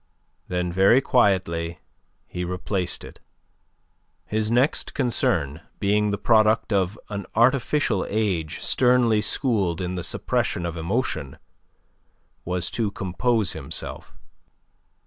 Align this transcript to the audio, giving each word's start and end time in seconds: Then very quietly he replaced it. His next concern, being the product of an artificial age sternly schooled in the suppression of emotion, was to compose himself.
Then 0.47 0.71
very 0.71 0.99
quietly 0.99 1.77
he 2.25 2.43
replaced 2.43 3.03
it. 3.03 3.19
His 4.25 4.49
next 4.49 4.95
concern, 4.95 5.61
being 5.77 6.09
the 6.09 6.17
product 6.17 6.73
of 6.73 6.97
an 7.09 7.27
artificial 7.35 8.07
age 8.09 8.61
sternly 8.61 9.21
schooled 9.21 9.79
in 9.79 9.93
the 9.93 10.03
suppression 10.03 10.65
of 10.65 10.75
emotion, 10.75 11.37
was 12.45 12.71
to 12.71 12.89
compose 12.89 13.53
himself. 13.53 14.11